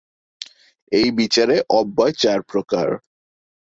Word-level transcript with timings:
এই 0.91 1.07
বিচারে 1.11 1.55
অব্যয় 1.71 2.13
চার 2.13 2.39
প্রকার। 2.41 2.87